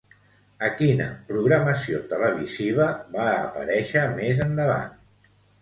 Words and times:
A 0.67 0.69
quina 0.79 1.09
programació 1.31 2.01
televisiva 2.15 2.89
va 3.19 3.29
aparèixer 3.45 4.09
més 4.19 4.43
endavant? 4.51 5.01